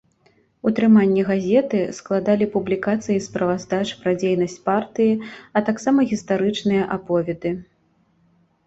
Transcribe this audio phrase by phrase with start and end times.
[0.69, 5.13] Утрыманне газеты складалі публікацыі справаздач пра дзейнасць партыі,
[5.57, 7.59] а таксама гістарычныя аповеды.